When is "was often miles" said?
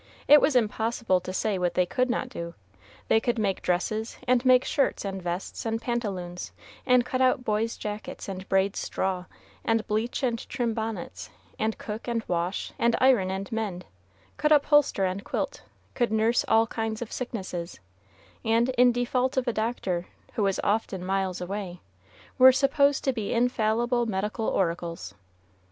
20.41-21.39